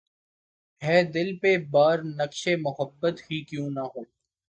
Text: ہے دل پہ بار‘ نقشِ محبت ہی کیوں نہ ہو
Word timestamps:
ہے 0.81 0.97
دل 1.13 1.29
پہ 1.39 1.51
بار‘ 1.71 1.97
نقشِ 2.17 2.43
محبت 2.61 3.15
ہی 3.21 3.43
کیوں 3.45 3.69
نہ 3.69 3.83
ہو 3.91 4.01